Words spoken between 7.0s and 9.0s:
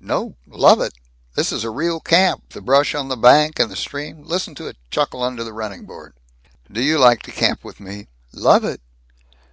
to camp with me?" "Love it."